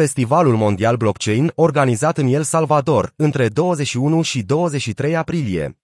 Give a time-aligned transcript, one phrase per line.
[0.00, 5.78] Festivalul Mondial Blockchain, organizat în El Salvador, între 21 și 23 aprilie.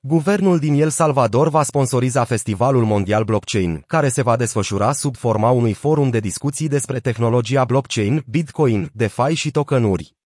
[0.00, 5.50] Guvernul din El Salvador va sponsoriza Festivalul Mondial Blockchain, care se va desfășura sub forma
[5.50, 10.16] unui forum de discuții despre tehnologia blockchain, Bitcoin, DeFi și tokenuri.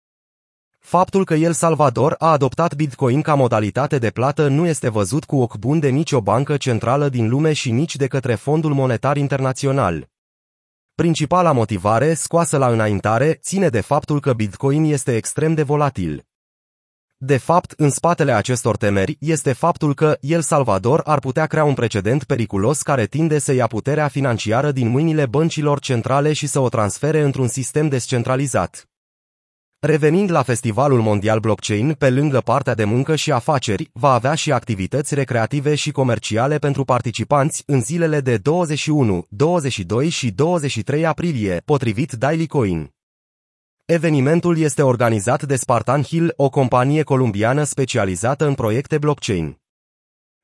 [0.79, 5.37] Faptul că El Salvador a adoptat Bitcoin ca modalitate de plată nu este văzut cu
[5.41, 10.11] ochi bun de nicio bancă centrală din lume și nici de către Fondul Monetar Internațional.
[11.03, 16.27] Principala motivare, scoasă la înaintare, ține de faptul că Bitcoin este extrem de volatil.
[17.17, 21.75] De fapt, în spatele acestor temeri este faptul că El Salvador ar putea crea un
[21.75, 26.69] precedent periculos care tinde să ia puterea financiară din mâinile băncilor centrale și să o
[26.69, 28.92] transfere într-un sistem descentralizat.
[29.85, 34.53] Revenind la Festivalul Mondial Blockchain, pe lângă partea de muncă și afaceri, va avea și
[34.53, 42.13] activități recreative și comerciale pentru participanți în zilele de 21, 22 și 23 aprilie, potrivit
[42.13, 42.95] Daily Coin.
[43.85, 49.61] Evenimentul este organizat de Spartan Hill, o companie columbiană specializată în proiecte blockchain.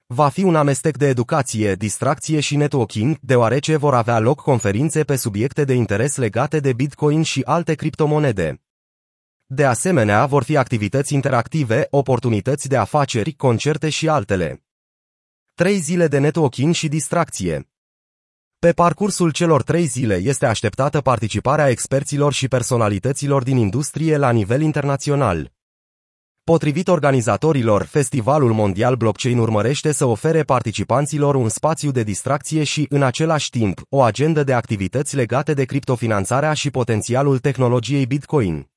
[0.07, 5.17] Va fi un amestec de educație, distracție și networking, deoarece vor avea loc conferințe pe
[5.17, 8.63] subiecte de interes legate de Bitcoin și alte criptomonede.
[9.51, 14.65] De asemenea, vor fi activități interactive, oportunități de afaceri, concerte și altele.
[15.55, 17.69] Trei zile de networking și distracție.
[18.59, 24.61] Pe parcursul celor trei zile este așteptată participarea experților și personalităților din industrie la nivel
[24.61, 25.53] internațional.
[26.45, 33.03] Potrivit organizatorilor, Festivalul Mondial Blockchain urmărește să ofere participanților un spațiu de distracție și, în
[33.03, 38.69] același timp, o agendă de activități legate de criptofinanțarea și potențialul tehnologiei Bitcoin.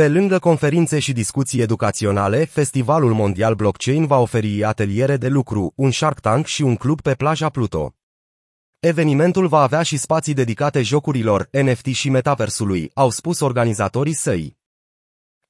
[0.00, 5.90] Pe lângă conferințe și discuții educaționale, Festivalul Mondial Blockchain va oferi ateliere de lucru, un
[5.90, 7.94] Shark Tank și un club pe plaja Pluto.
[8.78, 14.56] Evenimentul va avea și spații dedicate jocurilor, NFT și metaversului, au spus organizatorii săi.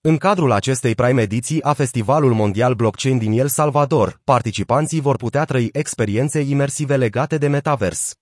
[0.01, 5.45] În cadrul acestei prime ediții a Festivalul Mondial Blockchain din El Salvador, participanții vor putea
[5.45, 8.20] trăi experiențe imersive legate de metavers.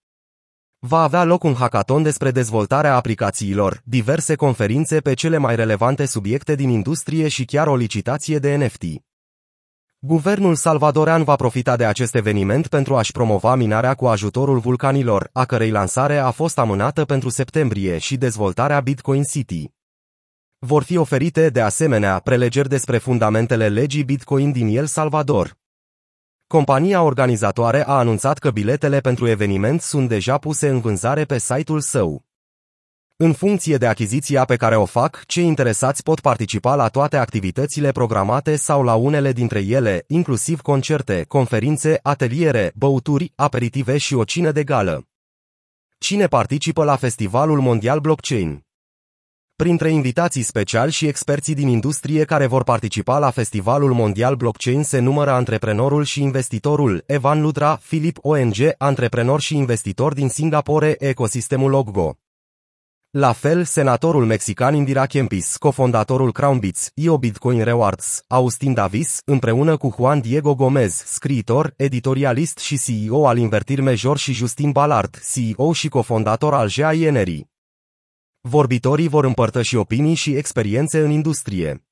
[0.81, 6.55] Va avea loc un hackathon despre dezvoltarea aplicațiilor, diverse conferințe pe cele mai relevante subiecte
[6.55, 8.83] din industrie și chiar o licitație de NFT.
[9.99, 15.45] Guvernul salvadorean va profita de acest eveniment pentru a-și promova minarea cu ajutorul vulcanilor, a
[15.45, 19.71] cărei lansare a fost amânată pentru septembrie și dezvoltarea Bitcoin City.
[20.59, 25.57] Vor fi oferite, de asemenea, prelegeri despre fundamentele legii Bitcoin din El Salvador.
[26.49, 31.81] Compania organizatoare a anunțat că biletele pentru eveniment sunt deja puse în vânzare pe site-ul
[31.81, 32.25] său.
[33.17, 37.93] În funcție de achiziția pe care o fac, cei interesați pot participa la toate activitățile
[37.93, 44.53] programate sau la unele dintre ele, inclusiv concerte, conferințe, ateliere, băuturi, aperitive și o cină
[44.53, 45.07] de gală.
[45.99, 48.68] Cine participă la Festivalul Mondial Blockchain?
[49.63, 54.99] Printre invitații speciali și experții din industrie care vor participa la Festivalul Mondial Blockchain se
[54.99, 62.19] numără antreprenorul și investitorul Evan Ludra, Philip ONG, antreprenor și investitor din Singapore, ecosistemul Oggo.
[63.11, 69.95] La fel, senatorul mexican Indira Kempis, cofondatorul CrownBits, IO Bitcoin Rewards, Austin Davis, împreună cu
[69.97, 75.89] Juan Diego Gomez, scriitor, editorialist și CEO al Invertir Major și Justin Ballard, CEO și
[75.89, 77.58] cofondator al GAI Energy.
[78.41, 81.85] Vorbitorii vor împărtăși opinii și experiențe în industrie.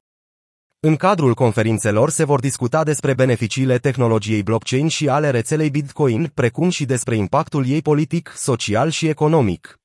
[0.81, 6.69] În cadrul conferințelor se vor discuta despre beneficiile tehnologiei blockchain și ale rețelei Bitcoin, precum
[6.69, 9.79] și despre impactul ei politic, social și economic.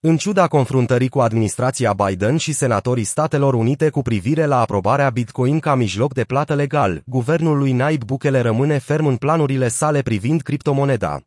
[0.00, 5.58] În ciuda confruntării cu administrația Biden și senatorii Statelor Unite cu privire la aprobarea Bitcoin
[5.58, 10.42] ca mijloc de plată legal, guvernul lui Naib Bukele rămâne ferm în planurile sale privind
[10.42, 11.20] criptomoneda.